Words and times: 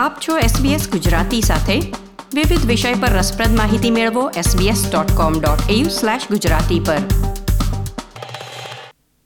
આપ 0.00 0.16
છો 0.28 0.38
SBS 0.38 0.90
ગુજરાતી 0.90 1.40
સાથે. 1.40 1.92
વિવિધ 2.34 2.66
વિષય 2.66 2.94
પર 2.94 3.08
રસપ્રદ 3.08 3.56
માહિતી 3.56 3.90
મેળવો 3.90 4.30
sbs.com.au/gujarati 4.30 6.86
પર. 6.86 6.96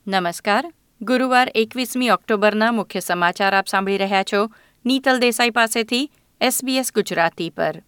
નમસ્કાર. 0.07 0.73
ગુરુવાર 1.03 1.53
એકવીસમી 1.55 2.09
ઓક્ટોબરના 2.09 2.73
મુખ્ય 2.73 3.01
સમાચાર 3.01 3.57
આપ 3.57 3.67
સાંભળી 3.67 3.99
રહ્યા 3.99 4.23
છો 4.23 4.51
નીતલ 4.87 5.21
દેસાઈ 5.21 5.51
પાસેથી 5.51 6.11
SBS 6.45 6.87
ગુજરાતી 6.95 7.51
પર. 7.51 7.83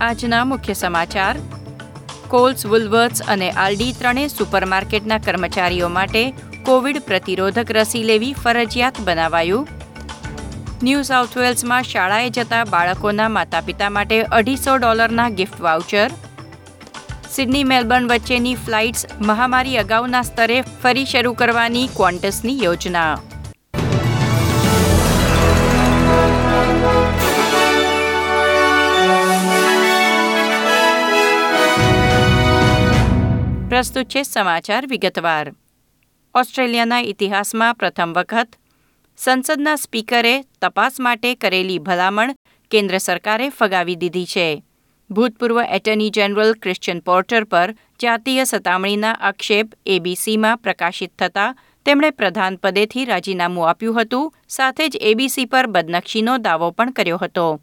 આજના 0.00 0.44
મુખ્ય 0.44 0.72
સમાચાર. 0.72 1.36
કોલ્સ 2.28 2.66
વુલવર્ટ્સ 2.66 3.22
અને 3.22 3.50
આલ્ડી 3.50 3.92
ત્રણેય 3.92 4.28
સુપરમાર્કેટના 4.28 5.18
કર્મચારીઓ 5.18 5.88
માટે 5.88 6.32
કોવિડ 6.68 6.96
પ્રતિરોધક 7.08 7.70
રસી 7.76 8.00
લેવી 8.08 8.34
ફરજિયાત 8.44 8.96
બનાવાયું. 9.04 9.68
ન્યૂ 10.86 11.04
સાઉથ 11.08 11.36
વેલ્સમાં 11.42 11.86
શાળાએ 11.90 12.30
જતા 12.30 12.64
બાળકોના 12.72 13.28
માતા 13.36 13.62
પિતા 13.68 13.90
માટે 13.96 14.16
અઢીસો 14.38 14.74
ડોલરના 14.78 15.28
ગિફ્ટ 15.38 15.62
વાઉચર. 15.66 16.10
સિડની 17.34 17.62
મેલબર્ન 17.70 18.08
વચ્ચેની 18.10 18.56
ફ્લાઇટ્સ 18.66 19.06
મહામારી 19.20 19.78
અગાઉના 19.82 20.22
સ્તરે 20.22 20.58
ફરી 20.82 21.04
શરૂ 21.12 21.32
કરવાની 21.34 21.86
ક્વોન્ટસની 21.96 22.56
યોજના. 22.64 23.14
પ્રસ્તુત 33.70 34.06
છે 34.16 34.22
સમાચાર 34.22 34.86
વિગતવાર. 34.86 35.46
ઓસ્ટ્રેલિયાના 36.34 37.00
ઇતિહાસમાં 37.00 37.74
પ્રથમ 37.74 38.12
વખત 38.12 38.48
સંસદના 39.16 39.76
સ્પીકરે 39.76 40.44
તપાસ 40.62 41.00
માટે 41.00 41.34
કરેલી 41.34 41.78
ભલામણ 41.78 42.34
કેન્દ્ર 42.70 42.98
સરકારે 42.98 43.48
ફગાવી 43.48 43.94
દીધી 43.94 44.26
છે. 44.26 44.62
ભૂતપૂર્વ 45.10 45.62
એટર્ની 45.62 46.10
જનરલ 46.10 46.52
ક્રિશ્ચિયન 46.52 47.00
પોર્ટર 47.00 47.44
પર 47.44 47.74
જાતીય 48.02 48.44
સતામણીના 48.44 49.12
આક્ષેપ 49.12 49.66
એબીસીમાં 49.86 50.58
પ્રકાશિત 50.58 51.12
થતા 51.18 51.54
તેમણે 51.84 52.10
પ્રધાન 52.10 52.56
પદેથી 52.56 53.04
રાજીનામું 53.04 53.68
આપ્યું 53.68 54.02
હતું, 54.02 54.34
સાથે 54.48 54.88
જ 54.88 54.96
એબીસી 55.00 55.44
પર 55.44 55.66
બદનક્ષીનો 55.66 56.38
દાવો 56.38 56.70
પણ 56.70 56.90
કર્યો 56.90 57.16
હતો. 57.16 57.60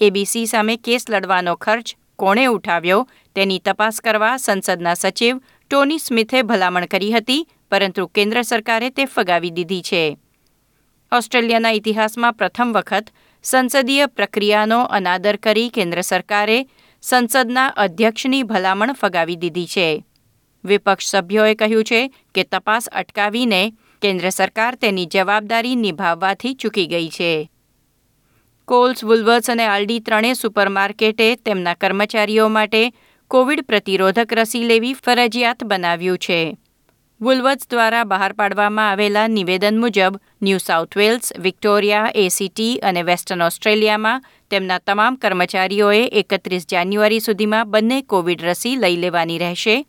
એબીસી 0.00 0.46
સામે 0.46 0.76
કેસ 0.76 1.04
લડવાનો 1.10 1.54
ખર્ચ 1.54 1.96
કોણે 2.16 2.46
ઉઠાવ્યો 2.46 3.08
તેની 3.34 3.58
તપાસ 3.58 4.00
કરવા 4.00 4.36
સંસદના 4.36 4.94
સચિવ 4.94 5.40
ટોની 5.70 5.98
સ્મિથે 5.98 6.42
ભલામણ 6.42 6.86
કરી 6.86 7.12
હતી, 7.12 7.48
પરંતુ 7.70 8.06
કેન્દ્ર 8.06 8.42
સરકારે 8.42 8.90
તે 8.90 9.04
ફગાવી 9.04 9.50
દીધી 9.50 9.82
છે. 9.82 10.18
ઓસ્ટ્રેલિયાના 11.12 11.70
ઇતિહાસમાં 11.70 12.32
પ્રથમ 12.32 12.72
વખત 12.72 13.06
સંસદીય 13.42 14.06
પ્રક્રિયાનો 14.06 14.82
અનાદર 14.82 15.36
કરી 15.36 15.68
કેન્દ્ર 15.68 16.00
સરકારે 16.00 16.66
સંસદના 17.02 17.66
અધ્યક્ષની 17.66 18.42
ભલામણ 18.42 18.92
ફગાવી 18.92 19.36
દીધી 19.36 19.66
છે. 19.66 20.04
વિપક્ષ 20.64 21.06
સભ્યોએ 21.06 21.54
કહ્યું 21.54 21.84
છે 21.84 22.14
કે 22.34 22.42
તપાસ 22.42 22.88
અટકાવીને 22.88 23.72
કેન્દ્ર 24.02 24.28
સરકાર 24.30 24.74
તેની 24.74 25.06
જવાબદારી 25.06 25.76
નિભાવવાથી 25.76 26.54
ચૂકી 26.54 26.86
ગઈ 26.86 27.08
છે. 27.08 27.50
કોલ્સ, 28.64 29.04
વુલ્વર્સ 29.04 29.50
અને 29.50 29.66
આલ્ડી 29.66 30.00
ત્રણેય 30.00 30.32
સુપરમાર્કેટે 30.32 31.36
તેમના 31.36 31.74
કર્મચારીઓ 31.74 32.48
માટે 32.48 32.92
કોવિડ 33.30 33.60
પ્રતિરોધક 33.60 34.32
રસી 34.32 34.64
લેવી 34.64 34.94
ફરજિયાત 34.94 35.64
બનાવ્યું 35.64 36.18
છે. 36.18 36.56
વુલવર્સ 37.20 37.66
દ્વારા 37.70 38.04
બહાર 38.04 38.32
પાડવામાં 38.32 38.90
આવેલા 38.90 39.26
નિવેદન 39.26 39.80
મુજબ 39.80 40.20
New 40.42 40.58
South 40.58 40.96
Wales 40.96 41.32
Victoria 41.38 42.12
ACT 42.14 42.78
અને 42.78 43.02
વેસ્ટર્ન 43.02 43.42
ઓસ્ટ્રેલિયામાં 43.42 44.24
તેમના 44.50 44.78
તમામ 44.78 45.14
કર્મચારીઓએ 45.14 46.06
એકત્રીસ 46.06 46.66
જાન્યુઆરી 46.66 47.20
સુધીમાં 47.20 47.70
બંને 47.70 48.02
કોવિડ 48.02 48.42
રસી 48.42 48.76
લઈ 48.76 48.96
લેવાની 48.96 49.38
રહેશે. 49.38 49.86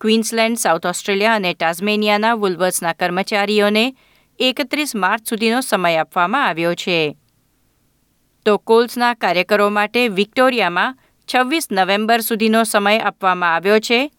ક્વીન્સલેન્ડ 0.00 0.58
સાઉથ 0.58 0.86
ઓસ્ટ્રેલિયા 0.86 1.34
અને 1.34 1.54
ટાઝમેનિયાના 1.54 2.34
વુલવર્સના 2.34 2.92
કર્મચારીઓને 2.92 3.96
એકત્રીસ 4.38 4.96
માર્ચ 4.96 5.28
સુધીનો 5.28 5.60
સમય 5.60 5.96
આપવામાં 5.96 6.46
આવ્યો 6.46 6.74
છે. 6.74 7.16
તો 8.46 8.56
કોલ્સના 8.56 9.14
કાર્યકરો 9.14 9.70
માટે 9.70 10.08
વિક્ટોરિયામાં 10.08 10.98
છવ્વીસ 11.28 11.68
નવેમ્બર 11.72 12.20
સુધીનો 12.20 12.64
સમય 12.64 12.98
આપવામાં 12.98 13.54
આવ્યો 13.54 13.78
છે. 13.78 14.10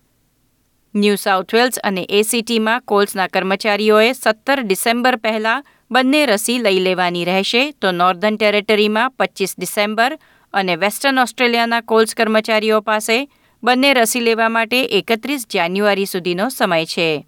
ન્યૂ 0.95 1.15
સાઉથ 1.15 1.53
વેલ્સ 1.53 1.79
અને 1.83 2.05
એસીટીમાં 2.09 2.81
કોલ્સના 2.85 3.27
કર્મચારીઓએ 3.27 4.13
સત્તર 4.13 4.63
ડિસેમ્બર 4.63 5.15
પહેલાં 5.15 5.63
બંને 5.91 6.25
રસી 6.25 6.59
લઈ 6.59 6.79
લેવાની 6.79 7.25
રહેશે 7.25 7.71
તો 7.71 7.91
નોર્ધન 7.91 8.35
ટેરેટરીમાં 8.35 9.11
પચીસ 9.11 9.55
ડિસેમ્બર 9.57 10.17
અને 10.53 10.75
વેસ્ટર્ન 10.75 11.17
ઓસ્ટ્રેલિયાના 11.17 11.81
કોલ્સ 11.81 12.15
કર્મચારીઓ 12.15 12.81
પાસે 12.81 13.27
બંને 13.63 13.93
રસી 13.93 14.19
લેવા 14.19 14.49
માટે 14.49 14.83
એકત્રીસ 14.83 15.47
જાન્યુઆરી 15.53 16.05
સુધીનો 16.05 16.49
સમય 16.49 16.85
છે. 16.85 17.27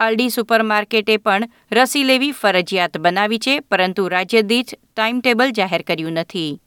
આલ્ડી 0.00 0.28
સુપરમાર્કેટે 0.28 1.16
પણ 1.16 1.48
રસી 1.72 2.04
લેવી 2.04 2.32
ફરજિયાત 2.32 2.98
બનાવી 2.98 3.38
છે, 3.38 3.60
પરંતુ 3.60 4.08
રાજ્ય 4.08 4.42
દીઠ 4.42 4.74
ટાઈમ 4.96 5.20
ટેબલ 5.20 5.50
જાહેર 5.50 5.82
કર્યું 5.82 6.12
નથી. 6.12 6.60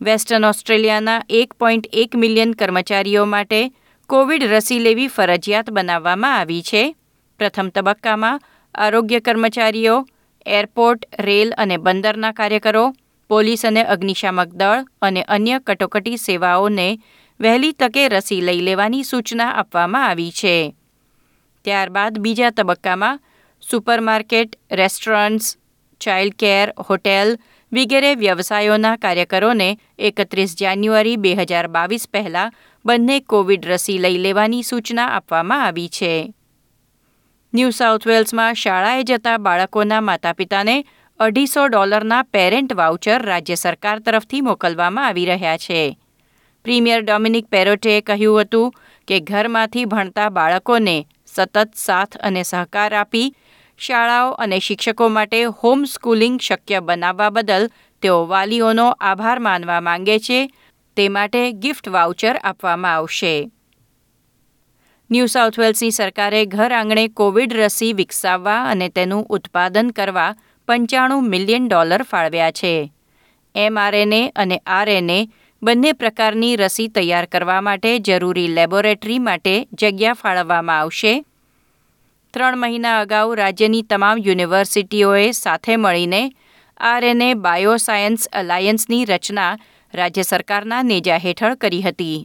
વેસ્ટર્ન 0.00 0.44
ઓસ્ટ્રેલિયાના 0.44 1.22
એક 1.28 1.52
પોઈન્ટ 1.52 1.86
એક 1.92 2.16
મિલિયન 2.16 2.52
કર્મચારીઓ 2.52 3.24
માટે 3.24 3.72
કોવિડ 4.06 4.42
રસી 4.42 4.78
લેવી 4.78 5.08
ફરજિયાત 5.08 5.70
બનાવવામાં 5.70 6.38
આવી 6.38 6.62
છે. 6.62 6.96
પ્રથમ 7.38 7.68
તબક્કામાં 7.68 8.40
આરોગ્ય 8.74 9.20
કર્મચારીઓ, 9.20 10.08
એરપોર્ટ, 10.46 11.06
રેલ 11.20 11.54
અને 11.58 11.76
બંદરના 11.76 12.32
કાર્યકરો, 12.32 12.94
પોલીસ 13.28 13.66
અને 13.66 13.84
અગ્નિશામક 13.84 14.48
દળ 14.48 14.84
અને 15.02 15.22
અન્ય 15.22 15.58
કટોકટી 15.58 16.16
સેવાઓને 16.16 16.98
વહેલી 17.40 17.72
તકે 17.72 18.08
રસી 18.08 18.40
લઈ 18.40 18.60
લેવાની 18.60 19.02
સૂચના 19.02 19.50
આપવામાં 19.50 20.08
આવી 20.08 20.30
છે. 20.30 20.74
ત્યારબાદ 21.64 22.18
બીજા 22.18 22.50
તબક્કામાં 22.50 23.20
supermarket, 23.70 24.56
restaurants, 24.72 25.56
child 26.00 26.34
care, 26.38 26.74
hotel 26.90 27.38
વગેરે 27.72 28.14
વ્યવસાયોના 28.14 28.96
કાર્યકરોને 28.96 29.68
એકત્રીસ 29.98 30.52
જાન્યુઆરી 30.60 31.16
બે 31.16 31.32
હજાર 31.34 31.68
બાવીસ 31.68 32.04
પહેલાં 32.08 32.54
બંને 32.84 33.16
કોવિડ 33.20 33.64
રસી 33.64 33.98
લઈ 33.98 34.18
લેવાની 34.18 34.62
સૂચના 34.62 35.08
આપવામાં 35.08 35.64
આવી 35.66 35.88
છે. 35.88 36.12
ન્યૂ 37.52 37.70
સાઉથ 37.70 38.06
વેલ્સમાં 38.06 38.54
શાળાએ 38.54 39.02
જતા 39.02 39.38
બાળકોના 39.38 40.00
માતાપિતાને 40.00 40.76
અઢીસો 41.20 41.68
ડોલરના 41.68 42.22
પેરેન્ટ 42.32 42.76
વાઉચર 42.76 43.20
રાજ્ય 43.22 43.56
સરકાર 43.56 43.98
તરફથી 44.00 44.42
મોકલવામાં 44.42 45.06
આવી 45.06 45.26
રહ્યા 45.26 45.56
છે. 45.56 45.98
પ્રીમિયર 46.64 47.02
ડોમિનિક 47.02 47.46
પેરોટેએ 47.46 48.00
કહ્યું 48.00 48.40
હતું 48.40 48.72
કે 49.08 49.20
ઘરમાંથી 49.20 49.86
ભણતા 49.86 50.30
બાળકોને 50.30 50.96
સતત 51.26 51.66
સાથ 51.74 52.16
અને 52.20 52.42
સહકાર 52.42 52.94
આપી 52.94 53.28
શાળાઓ 53.78 54.30
અને 54.30 54.58
શિક્ષકો 54.58 55.08
માટે 55.08 55.44
હોમ 55.44 55.84
સ્કૂલિંગ 55.84 56.40
શક્ય 56.40 56.80
બનાવવા 56.80 57.30
બદલ 57.30 57.70
તેઓ 58.02 58.26
વાલીઓનો 58.26 58.90
આભાર 59.00 59.38
માનવા 59.38 59.80
માંગે 59.80 60.18
છે. 60.18 60.50
તે 60.96 61.08
માટે 61.08 61.52
ગિફ્ટ 61.52 61.88
વાઉચર 61.88 62.36
આપવામાં 62.36 62.94
આવશે. 62.94 63.50
ન્યૂ 65.10 65.26
સાઉથ 65.26 65.58
વેલ્સની 65.58 65.90
સરકારે 65.90 66.46
ઘર 66.46 66.72
આંગણે 66.72 67.08
કોવિડ 67.08 67.52
રસી 67.52 67.92
વિકસાવવા 67.92 68.64
અને 68.64 68.88
તેનું 68.88 69.24
ઉત્પાદન 69.24 69.90
કરવા 69.90 70.34
પંચાણું 70.68 71.28
મિલિયન 71.28 71.68
ડોલર 71.68 72.02
ફાળવ્યા 72.02 72.50
છે. 72.50 72.92
એમઆરએનએ 73.54 74.32
અને 74.36 74.58
આરએનએ 74.66 75.28
બંને 75.62 75.92
પ્રકારની 75.92 76.56
રસી 76.56 76.88
તૈયાર 76.88 77.26
કરવા 77.26 77.60
માટે 77.60 77.98
જરૂરી 77.98 78.48
લેબોરેટરી 78.48 79.18
માટે 79.18 79.68
જગ્યા 79.72 80.12
ફાળવવામાં 80.12 80.78
આવશે. 80.78 81.24
ત્રણ 82.36 82.58
મહિના 82.58 82.94
અગાઉ 83.00 83.28
રાજ્યની 83.34 83.82
તમામ 83.82 84.18
યુનિવર્સિટીઓએ 84.24 85.28
સાથે 85.32 85.76
મળીને 85.76 86.18
આરએનએ 86.80 87.28
બાયોસાયન્સ 87.34 88.24
અલાયન્સની 88.32 89.04
રચના 89.04 89.52
રાજ્ય 89.94 90.22
સરકારના 90.22 90.80
નેજા 90.82 91.18
હેઠળ 91.18 91.54
કરી 91.54 91.80
હતી. 91.80 92.18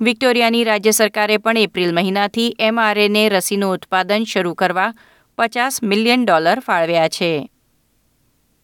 વિક્ટોરિયાની 0.00 0.64
રાજ્ય 0.64 0.92
સરકારે 0.92 1.38
પણ 1.38 1.58
એપ્રિલ 1.58 1.92
મહિનાથી 1.92 2.54
એમઆરએનએ 2.58 3.22
રસીનું 3.28 3.72
ઉત્પાદન 3.72 4.26
શરૂ 4.26 4.52
કરવા 4.54 4.92
પચાસ 5.38 5.78
મિલિયન 5.82 6.26
ડોલર 6.26 6.60
ફાળવ્યા 6.60 7.08
છે. 7.08 7.30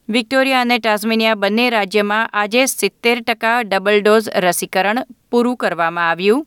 વિક્ટોરિયા 0.09 0.61
અને 0.61 0.79
ટાસ્મેનિયા 0.79 1.37
બંને 1.37 1.65
રાજ્યમાં 1.71 2.31
આજે 2.35 2.63
સિત્તેર 2.67 3.23
ટકા 3.23 3.57
ડબલ 3.63 3.99
ડોઝ 4.01 4.31
રસીકરણ 4.37 5.03
પૂરું 5.31 5.57
કરવામાં 5.57 6.09
આવ્યું. 6.11 6.47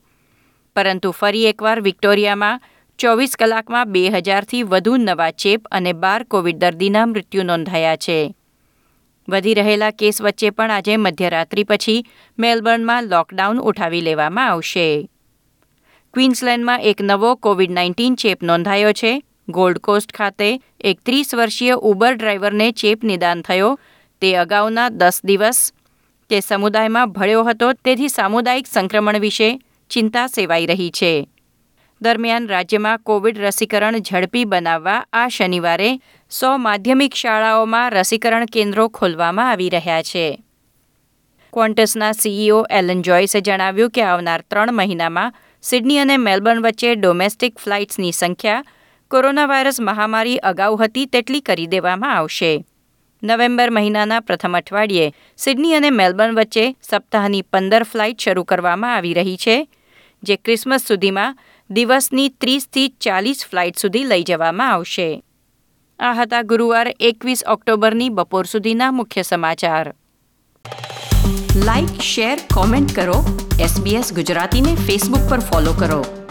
પરંતુ 0.76 1.12
ફરી 1.12 1.46
એકવાર 1.46 1.84
વિક્ટોરિયામાં 1.84 2.64
ચોવીસ 3.00 3.36
કલાકમાં 3.36 3.92
બે 3.92 4.10
હજારથી 4.10 4.64
વધુ 4.64 4.98
નવા 4.98 5.32
ચેપ 5.32 5.68
અને 5.72 5.94
બાર 5.94 6.24
કોવિડ 6.24 6.56
દર્દીના 6.56 7.06
મૃત્યુ 7.06 7.44
નોંધાયા 7.44 7.96
છે. 7.96 8.36
વધી 9.30 9.54
રહેલા 9.54 9.92
કેસ 9.92 10.22
વચ્ચે 10.22 10.50
પણ 10.50 10.72
આજે 10.72 10.98
મધ્યરાત્રિ 10.98 11.64
પછી 11.64 12.06
મેલબર્નમાં 12.40 13.04
લોકડાઉન 13.04 13.60
ઉઠાવી 13.60 14.02
લેવામાં 14.02 14.50
આવશે. 14.50 14.88
ક્વીન્સલેન્ડમાં 16.14 16.82
એક 16.82 17.02
નવો 17.02 17.36
કોવિડ 17.36 17.72
નાઇન્ટીન 17.72 18.16
ચેપ 18.16 18.44
નોંધાયો 18.44 18.94
છે. 18.94 19.14
ગોલ્ડ 19.50 19.78
કોસ્ટ 19.80 20.12
ખાતે 20.14 20.50
એક 20.80 20.98
ત્રીસ 21.06 21.36
વર્ષીય 21.36 21.76
ઉબર 21.76 22.16
ડ્રાઈવરને 22.16 22.72
ચેપ 22.72 23.04
નિદાન 23.04 23.42
થયો. 23.42 23.78
તે 24.22 24.36
અગાઉના 24.36 24.90
દસ 24.90 25.22
દિવસ 25.24 25.74
તે 26.30 26.40
સમુદાયમાં 26.40 27.12
ભળ્યો 27.12 27.44
હતો. 27.44 27.74
તેથી 27.74 28.08
સામુદાયિક 28.08 28.68
સંક્રમણ 28.68 29.20
વિશે 29.20 29.60
ચિંતા 29.90 30.28
સેવાઈ 30.28 30.66
રહી 30.66 30.92
છે. 30.92 31.35
દરમિયાન 32.06 32.48
રાજ્યમાં 32.50 33.00
કોવિડ 33.10 33.38
રસીકરણ 33.44 33.96
ઝડપી 34.08 34.46
બનાવવા 34.50 34.98
આ 35.20 35.28
શનિવારે 35.36 35.88
સો 36.32 36.50
માધ્યમિક 36.66 37.16
શાળાઓમાં 37.22 37.88
રસીકરણ 37.96 38.46
કેન્દ્રો 38.56 38.86
ખોલવામાં 38.98 39.50
આવી 39.52 39.70
રહ્યા 39.76 40.04
છે. 40.10 40.26
ક્વોન્ટસના 41.54 42.12
સીઈઓ 42.22 42.60
એલન 42.80 43.02
જોયસે 43.08 43.42
જણાવ્યું 43.48 43.94
કે 43.96 44.04
આવનાર 44.08 44.44
ત્રણ 44.50 44.78
મહિનામાં 44.80 45.36
સિડની 45.64 46.00
અને 46.04 46.18
મેલબર્ન 46.26 46.62
વચ્ચે 46.66 46.92
ડોમેસ્ટિક 46.96 47.64
ફ્લાઇટ્સની 47.64 48.14
સંખ્યા 48.20 48.66
કોરોના 49.12 49.48
વાયરસ 49.54 49.80
મહામારી 49.90 50.38
અગાઉ 50.52 50.78
હતી 50.84 51.08
તેટલી 51.16 51.42
કરી 51.42 51.72
દેવામાં 51.74 52.16
આવશે. 52.18 52.52
નવેમ્બર 53.24 53.70
મહિનાના 53.78 54.22
પ્રથમ 54.28 54.60
અઠવાડિયે 54.62 55.10
સિડની 55.46 55.74
અને 55.80 55.90
મેલબર્ન 56.02 56.38
વચ્ચે 56.40 56.68
સપ્તાહની 56.90 57.44
પંદર 57.52 57.88
ફ્લાઇટ 57.92 58.28
શરૂ 58.28 58.46
કરવામાં 58.52 58.96
આવી 58.96 59.18
રહી 59.20 59.38
છે, 59.46 59.58
જે 60.24 60.36
ક્રિસમસ 60.38 60.88
સુધીમાં 60.90 61.38
દિવસની 61.70 62.30
ત્રીસથી 62.30 62.90
ચાલીસ 62.90 63.46
ફ્લાઇટ 63.46 63.78
સુધી 63.78 64.04
લઈ 64.04 64.24
જવામાં 64.24 64.72
આવશે. 64.72 65.24
આ 66.00 66.14
હતા 66.14 66.42
ગુરુવાર 66.42 66.88
એકવીસ 67.00 67.44
ઓક્ટોબરની 67.48 68.10
બપોર 68.10 68.46
સુધીના 68.46 68.92
મુખ્ય 68.92 69.22
સમાચાર. 69.22 69.96
લાઇક 71.56 72.02
શેર 72.02 72.38
કોમેન્ટ 72.54 72.96
કરો. 72.96 73.48
એસબીએસ 73.60 74.14
ગુજરાતીને 74.14 74.76
ફેસબુક 74.76 75.30
પર 75.30 75.40
ફોલો 75.40 75.74
કરો. 75.74 76.25